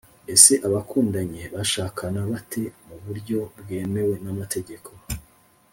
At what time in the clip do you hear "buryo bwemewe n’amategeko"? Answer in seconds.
3.03-4.89